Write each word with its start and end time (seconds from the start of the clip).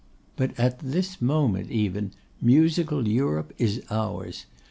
But 0.35 0.59
at 0.59 0.79
this 0.79 1.21
moment 1.21 1.69
even, 1.69 2.13
musical 2.41 3.07
Europe 3.07 3.53
is 3.59 3.83
ours. 3.91 4.47